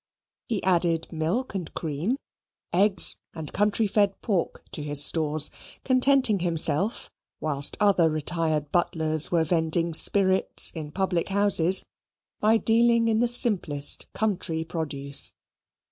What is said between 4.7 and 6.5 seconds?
to his stores, contenting